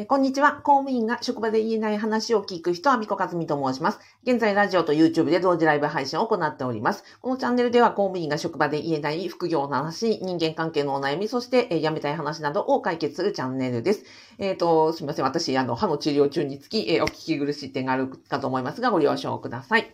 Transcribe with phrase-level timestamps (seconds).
[0.00, 0.52] えこんにちは。
[0.52, 3.98] 公務員が職場で言えない話を聞く人、アミコカズミと申します。
[4.22, 7.02] 現在、ラジオと YouTube で同時ライブ配信を行っております。
[7.20, 14.04] このチャンネルでは、公務員が職場で言えない副業の話、人間関係のお悩み、そして、え辞めたい話などを解決するチャンネルです。
[14.38, 15.24] えっ、と、すみません。
[15.24, 19.92] 私、あの、歯の治療中につき、えお聞き苦しい点があるかと思いますが、ご了承ください。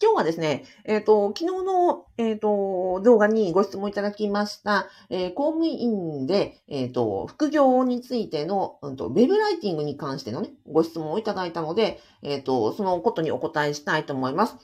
[0.00, 14.56] 今日はですね、えっ、と、昨日の、えっ、と、動画にご質問いただきました、えー公務員で、えっ、と、副業についての、うんと、ウェブライティングに関してのね、ご質問をいただいたので、えっ、と、そのことにお答えしたいと思います。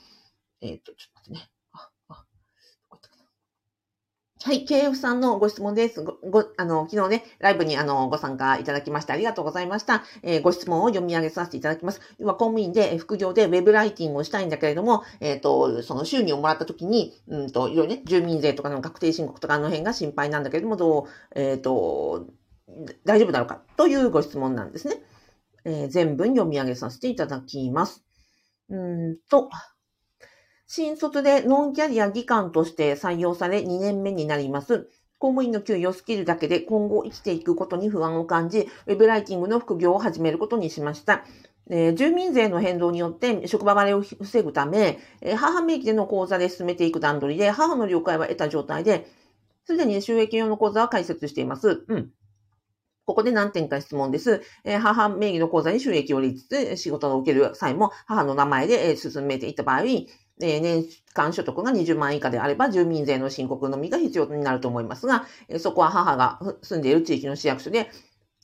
[0.60, 1.50] えっ、と、ちょっと待ってね。
[1.72, 2.24] あ、あ、ど
[2.88, 3.24] こ行ったかな
[4.44, 6.02] はい、KF さんのご質問です。
[6.02, 10.04] ご、ご、あの、昨日ね、ライブにあの、ご参加いただきましてありがとうございました。
[10.22, 12.02] えーご質問を読み上げさせていただきます。
[12.18, 22.26] 要は公務員で副業でウェブライティングをしたいんだけれども、えっ、と、その収入をもらった時に、うんと、いろいろね、住民税とかの確定申告とかあの辺が心配なんだけれども、どう、えっ、と、
[23.06, 24.96] 大丈夫だろうかというご質問なんですね。
[25.64, 28.04] え全文読み上げさせていただきます。
[28.68, 29.48] うんと、
[30.66, 34.88] 新卒でノンキャリア技官として採用され2年目になります。
[35.18, 41.24] 公務員の給与スキルだけで今後生きていくことに不安を感じ、ウェブライティングの副業を始めることにしました。
[41.70, 49.06] えー住民税の変動によって職場割れを防ぐため、えー母名義での口座で進めていく段取りで、母の了解は得た状態で、
[49.66, 51.84] すでに収益用の口座は開設しています。
[51.88, 52.10] うん。
[53.06, 54.42] ここで何点か質問です。
[54.64, 59.82] えー母名義の口座に収益を入れつつ、仕事を受ける際も母の名前で進めていった場合、
[60.42, 67.90] え年間所得が20万円以下であれば、住民税の申告のみが必要になると思いますが、えそこは母が住んでいる地域の市役所で、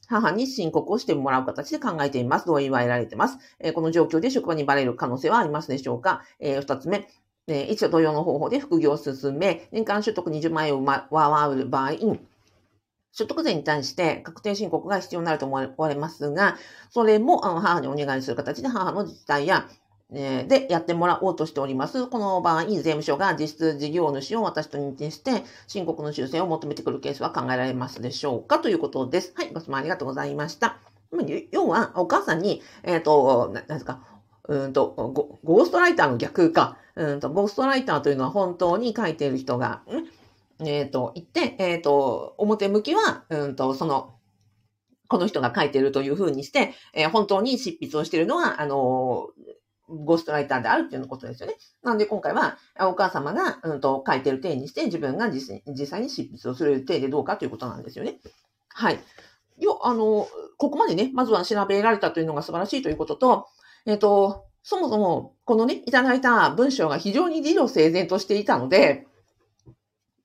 [0.08, 2.46] 母に申告をしてもらう形で考えています。
[2.46, 3.38] 同意は得られています。
[3.58, 7.08] えこの状況で職場にバレる可能性はありますでしょうか、えー二つ目、
[7.48, 11.92] えー一応同様の方法で副業を進め、年間所得20万円を上回る場合、
[13.12, 16.56] 所得税に対して確定申告が必要になると思われますが、
[16.90, 19.68] それも母にお願いする形で母の自治体や、
[20.12, 22.06] えーでやってもらおうとしております。
[22.06, 28.58] この場合、税務署が実質事業主を私と認定して、申告の修正を求めてくるケースは考えられますでしょうか？
[28.58, 29.32] ということです。
[29.36, 30.78] はい、ご質問ありがとうございました。
[31.50, 34.00] 要は、お母さんに、えっ、と、なんですか、
[34.48, 36.76] うんとゴ、ゴーストライターの逆か。
[36.96, 39.82] うんと、ゴーストライターというのは本当に書いている人が、
[40.60, 44.14] んえっ、と、言って、えっ、と、表向きは、うんと、その、
[45.08, 49.30] この人が書いているというふうにして、え本当に執筆をしているのは、あの
[49.90, 51.56] ゴーストライターであるっていうのことですよね。
[51.82, 58.20] なので今回は、お母様が、うん、と書いてる体にして、自分が実際に執筆をする体でどうかということなんですよね。
[58.68, 59.00] はい。
[59.58, 63.46] よ、あの、ここまでね、まずは調べられたというのが素晴らしいということと、
[63.86, 69.06] えっ、と、そもそも、このね、いただいた文章が非常に理路整然としていたので、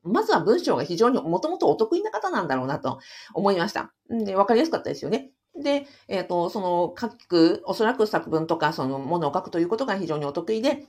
[0.04, 3.00] まずは文章が非常にもともとお得意な方なんだろうなと
[3.34, 3.92] 思いました。
[4.14, 5.32] んで、わかりやすかったですよね。
[5.62, 10.86] で、えっ、と、その書く、おそらく作文とかそのものを書くということが非常にお得意で、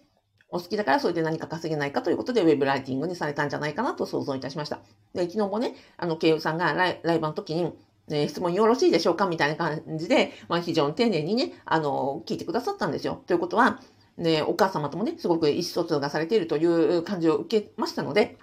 [0.49, 4.79] お好きだからそれで何か稼げないかということでウェブライティングにされたんじゃないかなと想像いたしました。
[5.15, 7.73] で、昨日もね、あの、慶友さんがライライブの時に、
[8.09, 13.23] え質問よろしいでしょうかみたいな感じで、まあ非常に丁寧にね、あの、聞いてくださったんですよ。
[13.27, 13.81] ということは、
[14.17, 18.39] ね、お母様ともね、すごく意思疎通がされているという感じを受けましたので、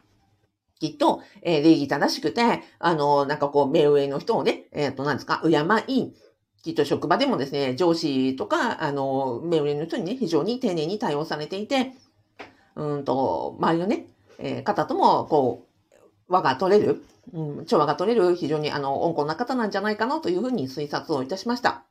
[0.83, 5.49] きっと、えー礼儀正しくて、あの、なんかこう、目上の人をね、えっ、と、何ですか、敬
[5.87, 6.13] い、
[6.61, 11.93] きっと職場でもですね、上司とか、あの、目上の人にね、非常に丁寧に対応されていて、
[12.75, 14.07] うんと、周りのね、
[14.39, 15.65] えー方とも、こ
[16.29, 17.01] う、輪が取れる、
[17.31, 21.85] うん、調和が取れる、非常にあの、温厚な方なんじゃないかなというふうに推察をいたしました。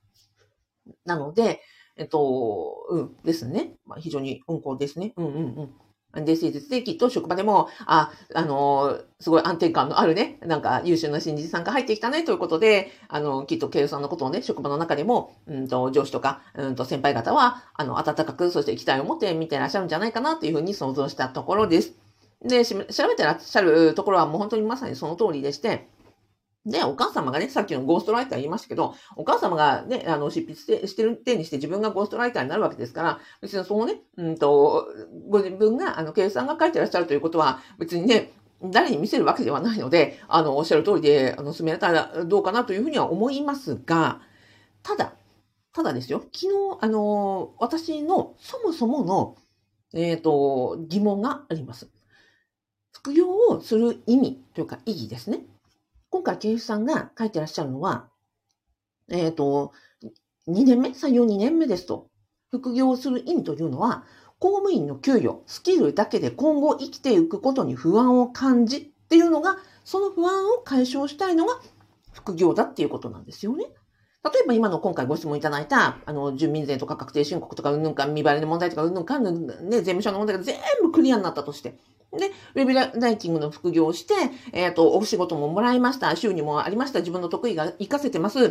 [1.07, 1.63] なので、
[1.97, 3.77] えっと、うん、ですね。
[3.87, 5.15] まあ、非常に温厚ですね。
[5.17, 5.71] うんうんうん。
[6.15, 21.95] で、誠実で、きっと職場でも、あ、あの、すごい安定感のあるね、なんか優秀な新人さんが入ってきたねということで、あの、きっと経営さんのことをね、職場の中でも、うんと、上司とか、うんと、先輩方は、あの、温かく、そして期待を持って見てらっしゃるんじゃないかなというふうに想像したところです。
[22.45, 25.89] で、調べてらっしゃるところはもう本当にまさにその通りでして、
[26.65, 34.87] で、お母様がね、さっきのゴーストライター言いましたけど、お母様がね、あの、執筆してる点にして自分がゴーストライターになるわけですから、別にそのね、うんと、
[35.29, 38.31] ご自分が、あの、計算が書いてらっしゃるということは、別にね、
[38.63, 44.21] 誰に見せるわけではないので、あの、おっしゃる通りで、あの、進めたらどうかなというふうには思いますが、
[44.85, 45.15] ただ、
[45.73, 49.37] ただですよ、昨日、あの、私のそもそもの、
[49.95, 51.91] えっ、と、疑問があります。
[52.93, 55.41] 副業をする意味というか意義ですね。
[56.13, 58.07] 今回、ケイさんが書いてらっしゃるのは、
[59.11, 59.73] えっ、と、
[60.47, 60.91] 2年目？
[60.91, 62.11] 採用2年目ですと。
[62.51, 64.05] 副業をする意味というのは、
[64.39, 71.59] 公務員の給与、スキルだけで今後生きていくことに不安を感じっていうのが、その不安を解消したいのが
[72.13, 73.65] 副業だっていうことなんですよね。
[74.23, 81.79] 例えば今の今回ご質問いただいた、あの、住民税とか確定申告とか、うんぬんか、未払いの問題とか、うんぬんかんぬん、ね、税務署の問題が全部クリアになったとして。
[82.13, 84.15] で、ウェブライティングの副業をして、
[84.53, 88.45] えっ、ー、と、お仕事ももらいました、収入もありました、自分の得意が活かせてます。
[88.47, 88.51] っ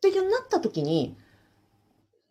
[0.00, 1.16] ていうなった時に、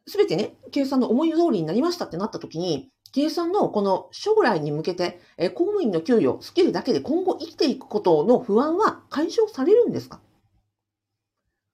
[0.07, 10.19] すべてね、計算の思い通りになりましたってなった時に、計算のこの将来に向けて、え公務員の給与、スキルだけで今後生きていくことの不安は解消されるんですか？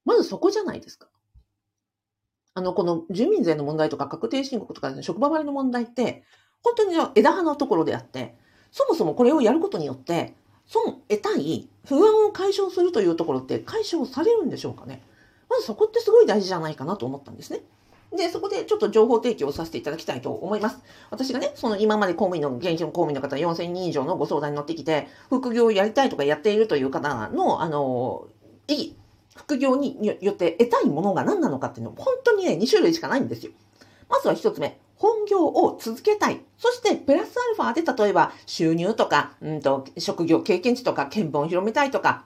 [0.06, 1.08] まずそこじゃないですか。
[2.54, 6.24] あの、この住民税の問題とか確定申告とか、ね、職場割の問題って、
[6.64, 8.38] 本当に枝葉のところであって、
[8.72, 10.34] そもそもこれをやることによって、
[10.66, 15.02] 損得たい不安を解消するというところって解消されるんでしょうかね。
[15.50, 17.60] まずそこってすごい大事じゃないかなと思ったんですね。
[18.16, 20.80] で、そこでちょっと情報提供をさせていただきたいと思います。
[21.10, 28.28] 私がね、その今まで公務員の、現役の公務員の方4000人以上のご相談に乗ってきて、副業をやりたいとかやっているという方の、あの、
[28.68, 28.96] 意義、
[29.36, 33.54] 副業によって得たいものが何なのかっていうのは、本当にね、2種類しかないんですよ。
[34.10, 36.42] まずは1つ目、本業を続けたい。
[36.60, 42.26] そして、プラスアルファで例えば収入とか、うんと、職業経験値とか、見聞を広めたいとか、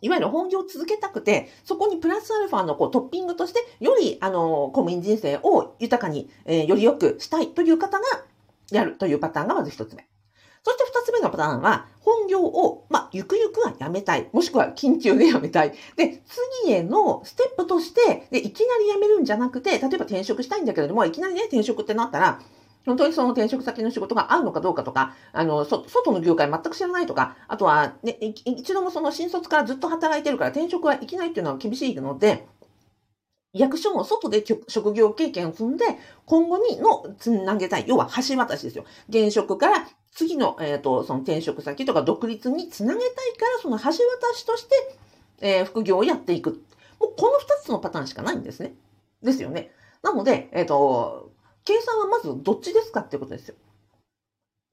[0.00, 8.04] いわゆる本業を続けたくて、そこにプラスアルファのこうトッピングとして、より、あの、公務員人生を豊かに、えー、より良くしたいという方が
[8.70, 10.06] やるというパターンがまず一つ目。
[10.64, 14.28] そして二つ目のパターンは、本業を、まあ、ゆくゆくはやめたい。
[14.32, 15.72] もしくは緊急でやめたい。
[15.96, 16.22] で、
[16.64, 22.40] 次へのステップとして、で、いきなりやめるんじゃなくて、例えば転職したいんだけれども、いきなりね、転職ってなったら、
[22.86, 32.46] 本当にその転職先の仕事が合うのかどうかとか、あの、外の業界全く知らないとか、あとは、ね、一度もその新卒からずっと働いてるから転職はいけないっていうのは厳しいので、
[33.52, 35.84] 役所も外で職業経験を積んで、
[36.26, 37.84] 今後にのつなげたい。
[37.86, 38.84] 要は橋渡しですよ。
[39.08, 43.94] 現職から次の、えっ、ー、と、その転職先とか独立につなげたいから、その橋渡
[44.34, 44.98] しとして、
[45.40, 46.62] えー、副業をやっていく。
[46.98, 48.74] もうこの二つのパターンしかないんですね。
[49.22, 49.70] ですよね。
[50.02, 51.32] なので、えっ、ー、と、
[51.64, 53.54] 計算はまずどっちですかっていうことですよ。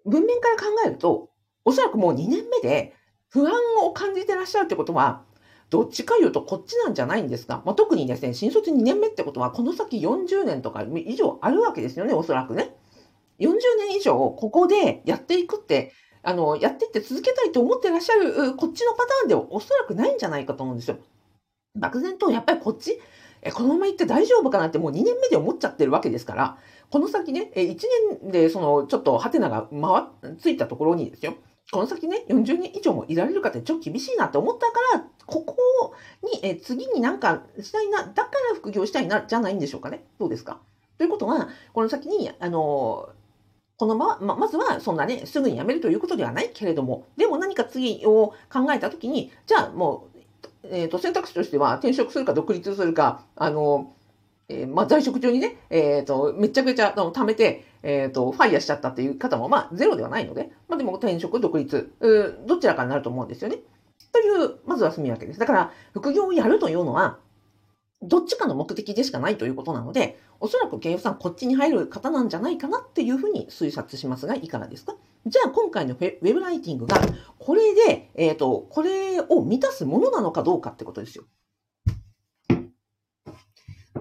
[0.05, 1.29] 文面から考えると、
[1.65, 2.93] おそらくもう2年目で
[3.29, 3.53] 不安
[3.83, 5.23] を感じてらっしゃるってことは、
[5.69, 7.63] どっちか言うとこっちなんじゃないんですか。
[7.65, 12.75] まあ、特にですね、新卒2年目ってことは、この先40年とか以上あるわけですよね、おそらくね。
[13.39, 13.53] 40
[13.89, 15.91] 年以上、ここでやっていくって、
[16.23, 20.97] あの、やっていって続けたいと思ってらっしゃる、こっちのパターンではおそらくないんじゃないかと思うんですよ。
[21.75, 22.99] 漠然と、やっぱりこっち、
[23.41, 26.57] え、このまま行って大丈夫かなってもう2年目で思っちゃってるわけですから、
[26.89, 27.77] この先ね、え、1
[28.21, 31.35] 年でその、ちょっとハテナが回っ、ついたところにですよ、
[31.71, 35.93] この先ね、40年以上もいられるかってちょっと厳しいなって思ったから、ここ
[36.23, 40.05] に、え、次になんかしたいな、だから副業したいな、じゃないんでしょうかね。
[40.19, 40.59] どうですか？
[40.97, 43.09] ということは、この先に、あの、
[43.77, 50.15] このまま、まずはそんなね、すぐに辞めるということではないけれども、でも何か次を考えたときに、じゃあもう
[50.71, 53.93] えっ、ー、と、選択肢としては転職するか独立するか、あの、
[54.47, 61.91] えー、まあ、在職中にね、えっ、ー、と、めちゃくちゃ貯めて、えっ、と、ファイヤーしちゃったっていう方も、まあ、ゼロではないので、まあ、でも転職、独立、
[62.47, 63.57] どちらかになると思うんですよね。
[64.11, 65.39] という、まずは住み分けです。
[65.39, 67.17] だから、副業をやるというのは、
[68.07, 74.95] どっちかの目的でしかないということなので、おそらく慶応さんこっちに入る方なんじゃないかなっていうふうに推察しますが、いかがですか？
[75.25, 77.01] じゃあ今回のウェブライティングが、
[77.39, 81.23] これで、えっ、ー、と、これを満たすものなのかどうかってことですよ。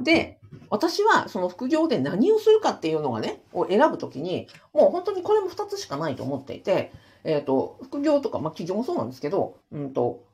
[0.03, 6.93] で、私はその副業で何をするかっていうのがね、を選ぶときに、もう本当にこれも2つしかないと思っていて、
[7.25, 10.25] えっ、ー、と、副業とか、まあ、企業もそうなんですけど、うんと、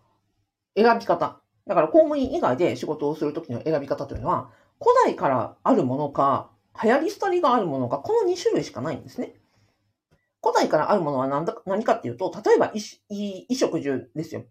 [0.76, 1.40] 選び方。
[1.70, 4.50] だから公務員以外で仕事をするときの選び方というのは、
[4.80, 6.50] 古代からあるものか、
[6.82, 9.34] 流行り廃りがあるものか、この2種類しかないんですね。
[10.42, 14.46] 古代からあるものは何だ何かっていうと、例えば衣衣食住ですよ。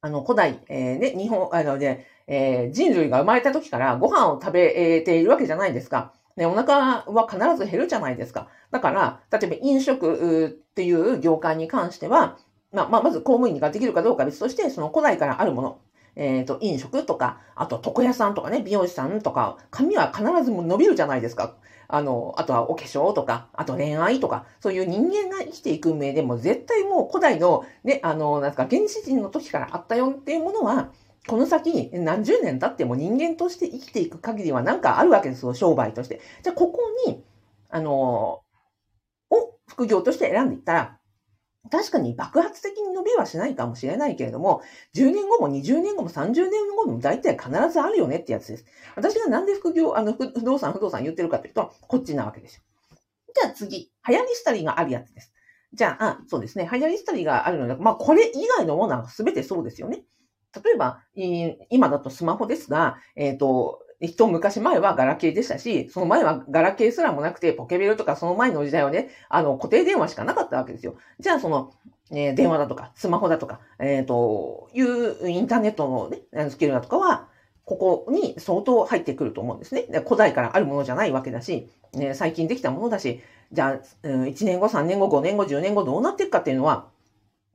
[0.00, 6.12] あの、古代、えー、ね、日本、あのね、えー、人類が生まれた時からご飯を食べているわけじゃないですか。
[6.34, 8.48] ね、お腹は必ず減るじゃないですか。
[8.72, 12.36] だから、例えば飲食っていう業界に関しては、
[12.74, 15.80] まあ、まあ、まず公務員ができるかどうか別として、その古代からあるもの、
[16.16, 21.54] えっ、ー、と、飲食とか、あと床屋さんとかね、美容師さんとか、髪は必ず伸びるじゃないですか。
[21.88, 30.90] あの、あとはお化粧とか、あと恋愛とか、そういう人間が生きていく上でも絶対もう古代のね、あの、なんか原始人の時からあったよっていうものは、
[31.26, 36.20] この先何十年経っても人間として生きていく限りはなんかあるわけですよ、商売として。
[36.42, 37.22] じゃあここに、
[37.70, 38.40] あの、
[39.30, 40.98] を副業として選んでいったら、
[41.70, 44.62] 確かに爆発的に伸びはしないかもしれないけれども、
[44.94, 48.66] 10年後も20年後も30年後も大体必ずあるよねってやつです。
[48.96, 52.62] 私がなんで副業、あの、不動産、不動産言ってるかというと、こっちなわけですよ。
[53.34, 55.32] じゃあ次、流行り廃りがあるやつです。
[55.72, 56.68] じゃあ、あそうですね。
[56.70, 60.04] 流行り廃りがあるので、まあ、これ以外のものは全てそうですよね。
[60.62, 61.00] 例えば、
[61.70, 70.96] 今だとスマホですが、えっ、ー、と、一昔前はガラケーでしたし、その前はガラケーすらもなくて、ポケベルとかその前の時代はね、あの、固定電話しかなかったわけですよ。
[71.20, 71.72] じゃあ、その、
[72.10, 77.28] えー、電話だとか、スマホだとか、えっ、ー、と、いうインターネットのね、スキルだとかは、
[77.64, 79.86] ここに相当入ってくると思うんですね。
[80.04, 83.22] 古代からあるものじゃないわけだし、ね、最近できたものだし、
[83.52, 86.88] じゃあ、1年後、3年後、5年後、10年後どうなっていくかっていうのは、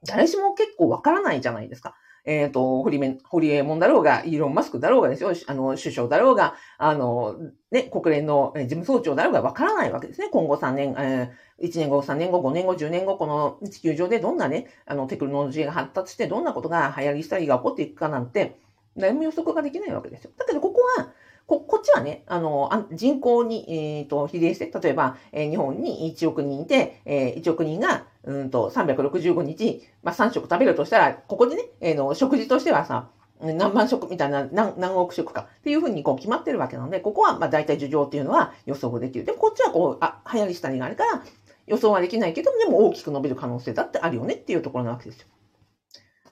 [0.06, 1.96] 誰しも結構わからないじゃないですか。
[2.26, 7.36] えっ、ー、と、ホリメン、ホリエモンだろうが、イーロン・マスクだろうがですよ、あの、首相だろうが、あの、
[7.72, 10.30] ね、国連の事務総長だろうがわからないわけですね。
[10.32, 18.60] 今後3年、えー、1年後、3年後、5年後、10年後、この地球上でどんなね、あの、テクノロジーが発達して、どんなことが流行りしたりが起こっていくかなんて、
[18.96, 20.32] 何も予測ができないわけですよ。
[20.38, 21.12] だけど、ここは、
[21.50, 33.10] こ、こっちはね、あの、人口に、えっ、ー、と、比例して、例えば、えー、日本に1億人いて、えー、1億人が、うんと、365日、まあ、3食食べるとしたら、ここでね、えー、の、食事としてはさ、
[33.42, 39.24] 何万食みたいな、何何億食かっていうふうにこう決まってるわけなので、ここはまあ大体樹状っていうのは予想できる。
[39.24, 41.24] で、こっちはこう、あ、流行りしたりがあるから、
[41.66, 45.28] 予想はできないけど、でも大きく伸びる可能性だってあるよねっていうところなわけですよ。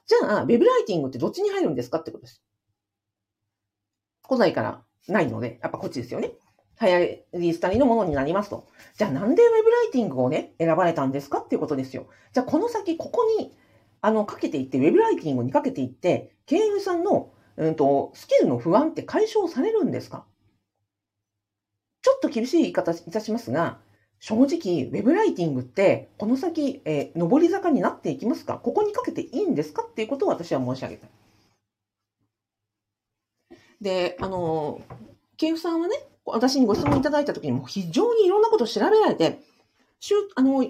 [0.06, 2.42] じゃあ、ウェブライティングってどっちに入るんですかってことです。
[4.28, 6.32] 古代からないので、やっぱこっちですよね。
[6.80, 8.68] 流行り廃りのものになりますと。
[8.96, 12.06] じゃあなんでウェブライティングをね、選ばれたんですかっていうことですよ。
[12.32, 13.52] じゃあこの先、ここに、
[14.00, 20.24] あの、かけていって、ウェブライティングにかけていって、経営さんの、うんと、スキルの不安って解消されるんですか？
[22.02, 23.80] ちょっと厳しい言い方いたしますが、
[24.20, 28.58] 正直、ウェブライティングって、この先、えー、上り坂になっていきますか？
[28.58, 29.82] ここにかけていいんですか？
[29.82, 31.10] っていうことを私は申し上げたい。
[33.80, 34.80] で、あの、
[35.36, 39.40] ケイフさんはね、私にご質問いただいたときにも非常にいろんなことを調べられて、
[40.36, 40.64] あの、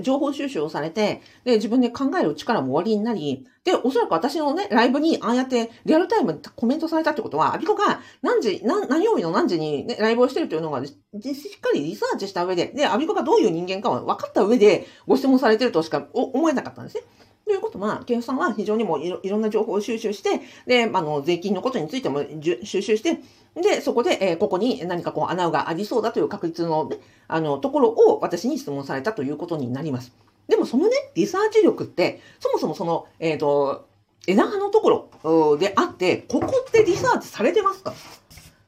[0.00, 17.02] 情報収集をされて、で、自分で考える力もおありになり、で、おそらく私のね、ライブにああやってリアルタイムでコメントされたってことは、アビコが何時、何、何曜日の何時にね、ライブをしてるというのが、しっかりリサーチした上で、で、アビコがどういう人間かは分かった上でご質問されてるとしか思えなかったんですね。
[17.44, 22.24] ということは、ケンさんは非常にもいろいろんな情報を収集して、で、あの、税金のことについても
[22.62, 23.18] 収集して、
[23.54, 30.12] で、そこで、えー、ここに何かこう穴がありそうだという確率のね、あの、ところを私に質問されたということになります。
[30.46, 33.88] でもそのね、リサーチ力って、そもそもその、えっ、ー、と、
[34.26, 37.94] 枝葉のところであって、ここってリサーチされてますか？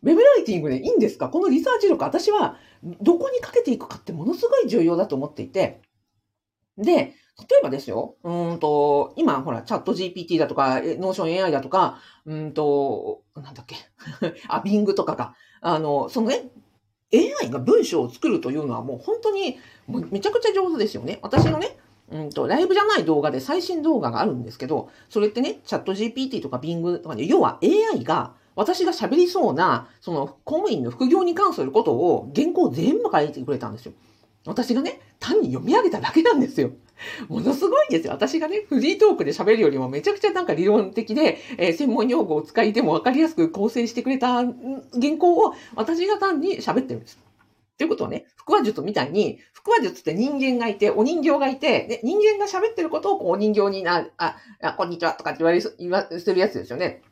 [0.02, 1.28] ウェブライティングでいいんですか？
[1.28, 2.56] このリサーチ力、私は
[3.02, 5.82] どこにかけていくかってものすごい重要だと思っていて、
[6.78, 13.76] で、例えばですよ、うんと、今、ほら、 ChatGPT だとか、 Notion AI だとか、うんと、なんだっけ、
[14.48, 16.50] あ、 Bing とかが、あの、そのね、
[17.14, 21.18] AI が文章を作るというのはもう本当に、もうめちゃくちゃ上手ですよね。
[21.22, 21.78] 私のね、
[22.10, 33.92] うんと、ライブじゃない動画で最新動画があるんですけど、それってね、チャット GPT とかビングとかね、要は AI が私が喋りそうな、その公務員の副業に関することを原稿全部書いてくれたんですよ。
[34.44, 36.72] 私がね、単に読み上げただけなんですよ。
[37.28, 38.12] ものすごいんですよ。
[38.12, 44.52] 私がね、フリートークで喋るよりもめちゃくちゃなんか理論的で、えー、専門用語を使いでも分かりやすく構成してくれた原
[45.18, 47.18] 稿を私が単に喋ってるんです。
[47.78, 57.02] ということはね、腹話術みたいに、腹話術って人間がいて、お人形がいて、で人間が喋ってることをこうお人形にな、あ、あこんにちはとかって言われる、言わせるやつですよね。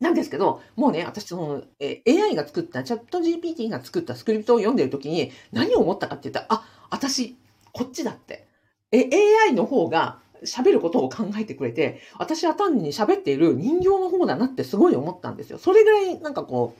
[0.00, 7.36] なんですけど、もうね、私その、え AI が作った、チャット GPT が作ったスクリプトを読んでるときに何を思ったかって言ったら、あ、私、
[7.72, 8.46] こっちだって。
[8.92, 9.08] え、
[9.48, 15.58] AI の方が喋ることを考えてくれて、私は単に喋っている人形の方だなってすごい思ったんですよ。
[15.58, 16.74] それぐらいなんかこ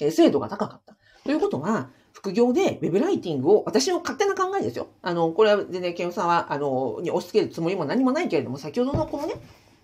[0.00, 0.96] う、え精度が高かった。
[1.24, 4.88] ということは、副業でウェブライティングを、私の勝手な考えですよ。
[5.02, 9.34] あの、これは全然、ケンさんは、あの、に押し付けるつもりも何もないけれども、先ほどのこのね、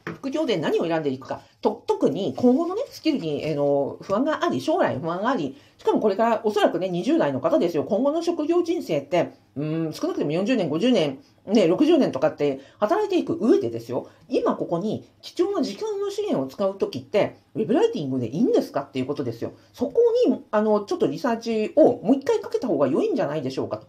[0.07, 19.53] 副業で何を選んでいくか、と特に今後のね、スキルに、え、の不安があり、将来不安があり、しかもこれからおそらくね、20代の方ですよ、今後の職業人生って、うん、少なくとも40年、50年、ね、60年とかって働いていく上でですよ、今ここに貴重な時間の資源を使うときって、ウェブライティングでいいんですかっていうことですよ。
[19.73, 23.87] そこに、あの、ちょっとリサーチをもう一回かけた方が良いんじゃないでしょうかと。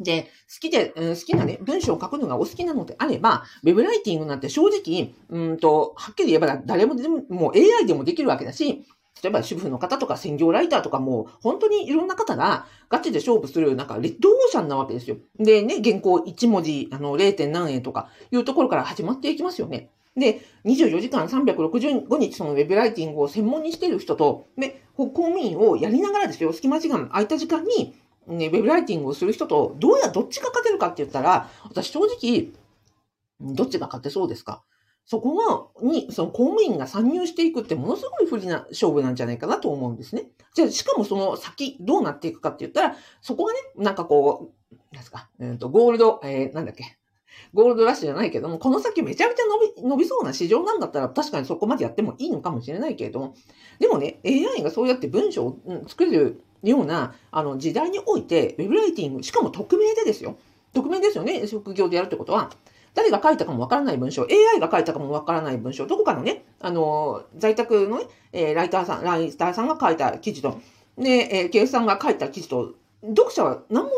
[0.00, 8.84] で、好きで、うん、好きなね、文章を書くのがお好きなのであれば、ウェブライティングなんて正直、うんと、はっきり言えば誰もでも、もう AI でもできるわけだし、
[9.22, 15.16] 例えば主婦の方とか専業ライターとかも、本当にいろんな方がガチで勝負する、なんかレッドオーシャンなわけですよ。
[15.38, 17.48] でね、原稿1文字、あの、0.
[17.48, 19.90] 何円とかいうところから始まっていきますよね。
[20.16, 27.94] で、24時間365日そのウェブライティングを専門にしている人と、ね、公務員をやりながらですよ、隙間時間、空いた時間に、
[28.28, 32.48] ね、ウェブライティングをする人と、どうや、どっちが勝てるかって言ったら、私正直、
[33.40, 34.62] どっちが勝てそうですか？
[35.06, 40.28] そこが、に、その公務員が参入していくってものすごい不利な勝負なんじゃないかなと思うんですね。
[40.54, 46.98] じゃあ、しかもその先どうなっていくかって言ったら、そこがね、なんかこう、なんですか、うー、と、ゴールド、えー、なんだっけ、
[47.54, 49.44] ゴールドラッシュじゃないけども、この先めちゃめちゃ
[49.76, 53.34] 伸び、伸びそうな市場なんだったら、確かにそこまでやってもいいのかもしれないけれども、
[53.78, 60.36] でもね、AI がそうやって文章を作るような、あの、時代において、ウェブライティング、しかも匿名でですよ。
[60.74, 62.50] 匿名ですよね、職業でやるってことは。
[62.94, 70.60] 誰が書いたかもわからない文章、AI が書いたかもわからない文章、どこかのね、あの、在宅のね、え、ライターさん、ライターさんが書いた記事と、
[70.98, 73.90] で、えー、計算が書いた記事と、読者は何も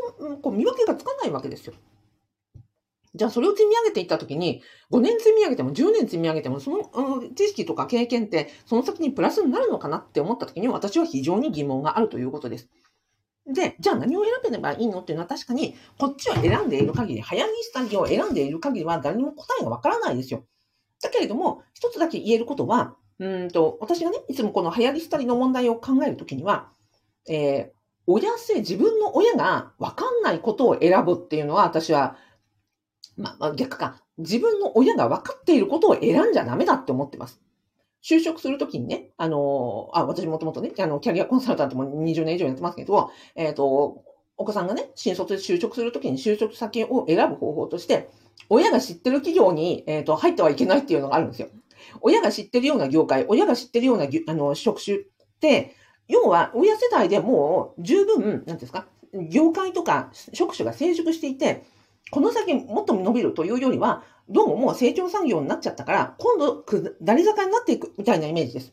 [0.43, 1.75] こう見分けがつかないわけですよ。
[3.15, 4.63] じゃあそれを積み上げていったときに、
[4.93, 6.91] 5年積み上げても10年積み上げても、その、
[7.35, 12.69] 知識とか経験ってその先にプラスになるのかなって思ったときに私は非常に疑問があるということです。
[13.47, 20.45] で、じゃあ何を選べればいいのっていうのは確かに、こっちを選んでいる限り、早着スタジオを選んでいる限りは誰にも答えがわからないですよ。
[21.03, 26.71] だけれども、一つだけ言えることは、うんと、私がね、いつもこの流行り廃りの問題を考えるときには、
[27.29, 32.17] えー、親せ、自分の親がわかんないことを選ぶっていうのは、私は、
[33.21, 37.41] まあ、逆か、自分の親が分かっていることを選んじゃダメだって思ってます。
[38.03, 44.03] 就職するときにね、あの、あ、私もともとね、あの、キャリアコンサルタントも20年以上やってますけど、えっ、ー、と、
[44.39, 48.09] お子さんがね、新卒で就職するときに就職先を選ぶ方法として、
[48.49, 51.49] 親が知ってる企業に、えっ、ー、と、入ってはいけないっていうのがあるんですよ。
[52.01, 55.01] 親が知ってるような業界、親が知ってるような、あの、職種っ
[55.41, 55.75] て、
[56.09, 61.65] 要は、親世代でもう十分、なんですか、業界とか職種が成熟していて、
[62.11, 68.73] この先もっと伸びるというよりは、どうももう成長産業になっちゃったから、今度、下り坂になっていくみたいなイメージです。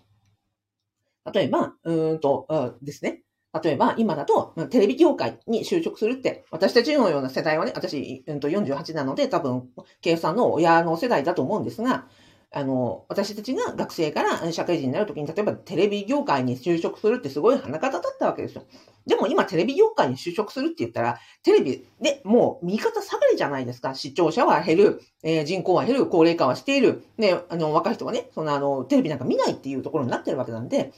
[1.33, 3.23] 例えば、うんと、ですね。
[3.63, 9.69] 例えば、今だと、テレビ業界に就職するって、私たちのような世代はね、私、うん、と48なので、多分、
[10.01, 12.07] 計算の親の世代だと思うんですが、
[12.51, 18.63] あの、私たちが学生から社会人になるときに、例えばテレビ業界に就職するってすごい花形だったわけですよ。
[19.05, 23.95] でも今テレビ業界に就職するって言ったら、テレビでもう右肩下がりじゃないですか。
[23.95, 30.93] 視聴者は減る、えー、人口は減る、高齢化はしている、ね、あの、若い人はね、そのあの、テレビなんか見ないっていうところになってるわけなんで、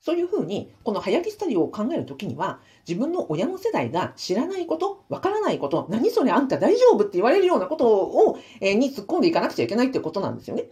[0.00, 10.64] そういうふうに、この流行りスタイルを考えるときには、自分の親の世代が知らないこと、わからないこと、何それあんた大丈夫って言われるようなことを、えー、に突っ込んでいかなくちゃいけないってことなんですよね。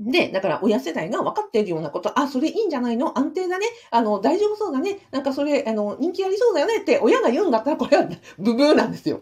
[0.00, 3.16] で、だから親世代が分かっているようなこと、あ、それいいんじゃないの？
[3.16, 3.66] 安定だね。
[3.90, 4.98] あの、大丈夫そうだね。
[5.12, 9.20] なんかそれ、あの、人気ありそうだよねって親が言うんだったら、これはブブーなんですよ。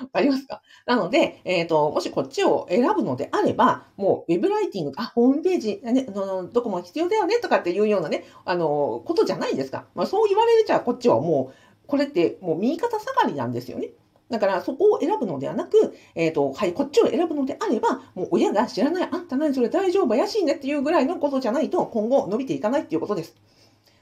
[0.00, 0.60] わかりますか？
[0.86, 9.86] なので、えっ、ー、と、もしこっちを選ぶのであれば、もう、ウェブライティング、あ、ホームページ、ね、どこも必要だよねとかっていうようなね、あの、ことじゃないですか。
[9.94, 13.90] まあ、そう言われるじゃ、こっちはもう、これってもう右肩下がりなんですよね。
[14.30, 23.34] だからそこを選ぶのではなく、えっ、ー、と、はい、こっちを選ぶのであれば、もう親が知らない、あんた何それ大丈夫怪しいねっていうぐらいのことじゃないと今後伸びていかないっていうことです。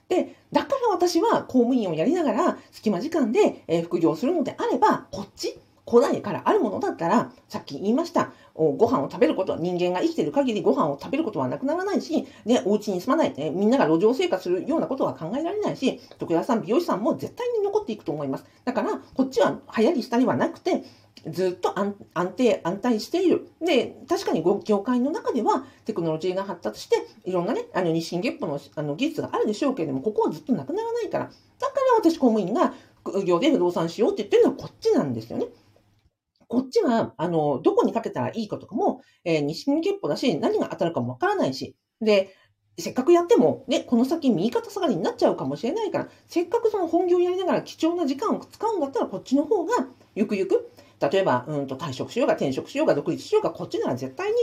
[0.08, 18.44] で、だから私は公務員をやりながら隙間時間で、え副業するのであれば、こっち古代からあるものだったら、さっき言いました、ご飯を食べることは、人間が生きている限りご飯を食べることはなくならないし、ね、お家に住まない、ね、みんなが路上生活するようなことは考えられないし、徳田さん、美容師さんも絶対に残っていくと思います。
[18.64, 20.84] だから、こっちは流行りしたりはなくて、
[21.28, 21.94] ずっと安
[22.36, 23.48] 定、安泰している。
[23.60, 31.24] で、確かに業界の中ではテクノロジーが発達して、いろんなね、あの日進月歩のあの技術があるでしょうけれども、ここはずっとなくならないから。
[31.24, 35.46] だから私、公務員が副業で不動産しようって言ってるのはこっちなんですよね。
[36.48, 42.34] こっちは、あの、どこにかけたらいいかとかも、えー、西に結歩だし、何が当たるかもわからないし、で、
[42.78, 54.36] せっかくやっても、ね、この先右肩下がりになっちゃうかもしれないから、せっかくその本業やりながら貴重な時間を使うんだったら、こっちの方が、ゆくゆく、例えば、うんと退職しようが転職しようが独立しようが、こっちなら絶対に、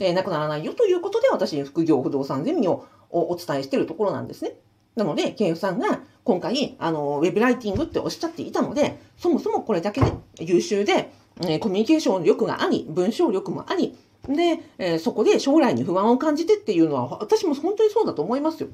[0.00, 4.56] えー、なくならないよということで、私、副業不動産ゼミをお伝えしているところなんですね。
[4.96, 13.96] なので、ケイフさんが今回、あの、ウェブライティングっておっしゃっていたので、そもそもこれだけね、優秀で、えコミュニケーション力があり、文章力もあり、
[14.28, 18.68] で、え、そこで将来に不安を感じてっていうのは、私も本当にそうだと思いますよ。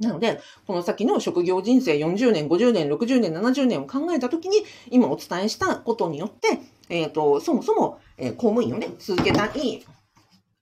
[0.00, 9.84] なので、この先の職業人生40年、50年、60年、70年を考えたときに、今お伝えしたことによって、えっ、ー、と、そもそも、えー、公務員をね、続けたい、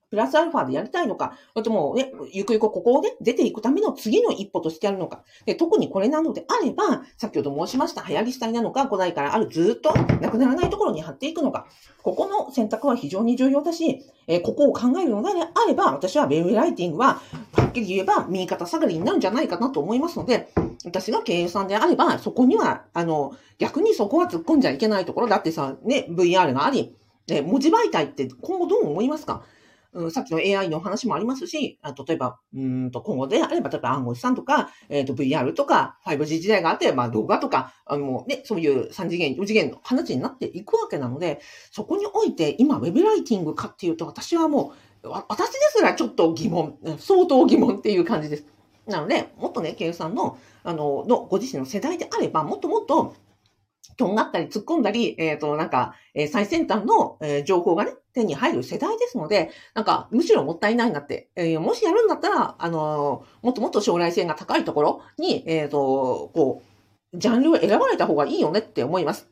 [0.09, 5.23] プラスアルファでやりたいのか、それともね、ゆくゆくここをね、出ていくための次の一歩としてやるのか。
[5.45, 11.67] で、特にこれなのであれば、先ほど申しました流行り廃りなのか、古代からあるずっとなくならないところに貼っていくのか。
[12.01, 17.21] ここの選択は非常に重要だし、えー、ここを考えるのであれば、私はウェブライティングは、
[17.53, 20.51] はっきり言えば右肩下がりになるんじゃないかなと思いますので、
[20.85, 26.95] 私が経営さんであれば、そこには、あの、逆にそこは突っ込んじゃいけないところだってさ、ね、VR があり、
[27.31, 29.43] え文字媒体って今後どう思いますか？
[29.93, 44.73] うん、さっきの AI の話もありますし、あ例えば、うんと今後であれば、例えば暗号資産とか、えっ、ー、と VR とか、5G 時代があって、まあ動画とか、あのね、そういう3次元、4次元の話になっていくわけなので、そこにおいて今、ウェブライティングかっていうと、私はも
[45.03, 48.45] う、私ですらちょっと疑問、相当疑問っていう感じです。
[48.85, 53.15] なので、もっとね、ケイさんの、あの、の、ご自身の世代であれば、もっともっと、
[53.97, 66.61] とんがったり突っ込んだり、えっ、ー、と、なんか、えー、最先端の、えー、情報がね、手に入る世代ですので、なんか、むしろもったいないなって、えー、もしやるんだったら、あのもっともっと将来性が高いところに、えっ、と、こ
[67.13, 69.29] う、ジャンルを選ばれた方がいいよねって思います。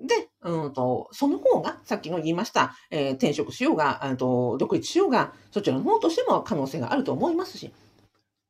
[0.00, 7.72] で、うんと、その方が、さっきの言いました、え転職しようが、と独立しようが、そちらの方としても可能性があると思いますし。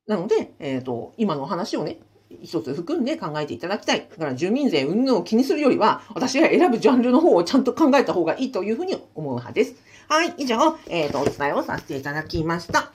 [0.06, 1.98] なので、えっ、と、今のお話をね、
[2.42, 4.08] 一つ含んで考えていただきたい。
[4.10, 9.74] だから住民税云々を気にするよりは、私が選ぶジャンルの方をちゃんと考えた方がいいというふうに思う派です。
[10.08, 12.92] はい、以上、えっ、ー、と、お伝えをさせていただきました。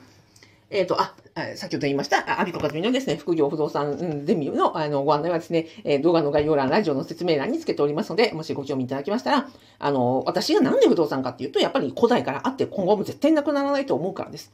[0.69, 1.13] えっ、ー、と、あ、
[1.55, 14.51] 先ほど言いました、アビコカズミのですね、副業不動産ゼミのあのご案内はですね、え、動画の概要欄、ラジオの説明欄につけておりますので、もしご興味いただきましたら、あの、私がなんで不動産かっていうと、やっぱり古代からあって今後も絶対なくならないと思うからです。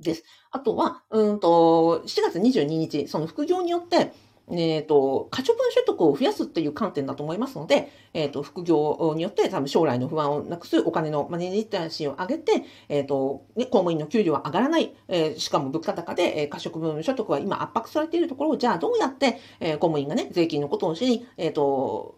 [0.00, 0.24] です。
[0.50, 4.12] あとは、うんと、7月22日、その副業によって、
[4.50, 22.17] えっ、ー、と、可処分所得を増やすっていう観点だと思いますので、えっ、ー、と、副業によって多分将来の不安をなくすお金のマネージャーシーを上げて、えっ、ー、と、ね、公務員の給料は上がらない、えしかも物価高で、え可処分所得は今圧迫されているところを、じゃあどうやって、え公務員がね、税金のことを知り、えっ、と、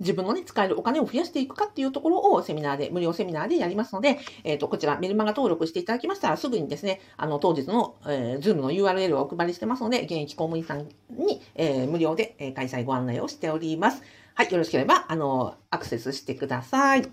[0.00, 14.02] 自分のね、使えるお金を増やしていくかっていうところをセミナーで、無料セミナーでやりますので、えっ、ー、と、こちらメルマガ登録していただきましたら、すぐにですね、あの、当日の、えー、ズームの URL をお配りしてますので、現役公務員さんに、えー、無料で、え開催ご案内をしております。
[14.34, 17.00] はい、よろしければ、あの、アクセスしてください。
[17.00, 17.04] は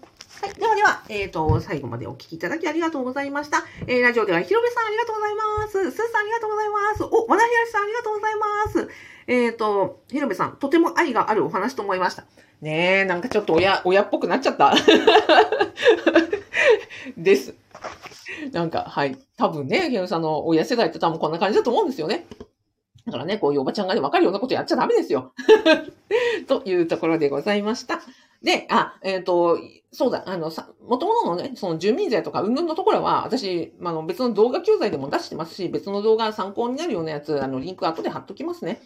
[0.47, 0.53] い。
[0.53, 3.63] ではでは、えっ、ー、と、最後までお聞きいただきありがとうございました。
[3.87, 5.71] えー、ラジオでは、ひろべさんありがとうございます。
[5.71, 7.03] すーさんありがとうございます。
[7.03, 8.89] お、和田ひらしさんありがとうございます。
[9.25, 12.25] えっ、ー、と、ひろべさん、とても愛があるお話と思いました。
[12.61, 14.73] ねえ、なんかちょっと親、親っぽくなっちゃった。
[17.17, 17.53] です。
[18.51, 19.17] なんか、はい。
[19.37, 22.25] 多分ね、ゲンさんの親世代って多分こんな感じだと思うんですよね。
[23.05, 25.33] だからね、こういうおばちゃんがね、わかるようなことやっちゃダメですよ。
[26.47, 28.01] というところでございました。
[28.41, 29.59] で、あ、えっ、ー、と、
[29.91, 38.81] そうだ、あの、さ、もともとのね、その住民税とか、うんぬんのところは、私、あの、別の動画教材でも出してますし、別の動画参考になるようなやつ、あの、リンク後で貼っときますね。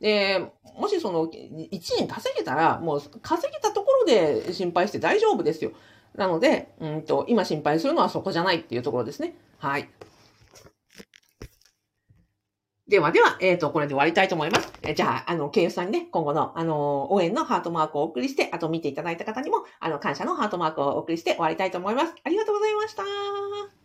[0.00, 5.72] で、もしその、1年稼げたら、もう稼げたところで心配して大丈夫ですよ。
[6.14, 9.34] なので、うんと、今心配するのはそこじゃないっていうところですね。
[9.58, 9.88] はい。
[12.86, 14.70] ではでは、えっ、ー、と、これで終わりたいと思います。
[14.82, 22.14] えじゃあ、あの、ケイさんにね、今後の、あの、応援のハートマークをお送りして、あと見ていただいた方にも、あの、感謝のハートマークをお送りして終わりたいと思います。
[22.22, 23.83] ありがとうございました。